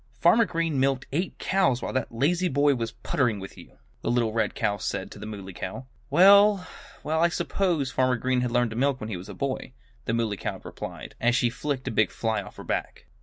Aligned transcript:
"Farmer 0.19 0.45
Green 0.45 0.79
milked 0.79 1.05
eight 1.11 1.37
cows 1.37 1.79
while 1.83 1.93
that 1.93 2.11
lazy 2.11 2.47
boy 2.47 2.73
was 2.73 2.91
puttering 2.93 3.39
with 3.39 3.55
you," 3.55 3.77
the 4.01 4.09
little 4.09 4.33
red 4.33 4.55
cow 4.55 4.77
said 4.77 5.11
to 5.11 5.19
the 5.19 5.27
Muley 5.27 5.53
Cow. 5.53 5.85
"Well, 6.09 6.65
well! 7.03 7.19
I 7.21 7.29
suppose 7.29 7.91
Farmer 7.91 8.15
Green 8.17 8.41
had 8.41 8.47
to 8.47 8.53
learn 8.55 8.71
to 8.71 8.75
milk 8.75 8.99
when 8.99 9.09
he 9.09 9.15
was 9.17 9.29
a 9.29 9.35
boy," 9.35 9.73
the 10.05 10.13
Muley 10.13 10.37
Cow 10.37 10.59
replied, 10.63 11.13
as 11.21 11.35
she 11.35 11.51
flicked 11.51 11.87
a 11.87 11.91
big 11.91 12.09
fly 12.09 12.41
off 12.41 12.55
her 12.55 12.63
back. 12.63 13.05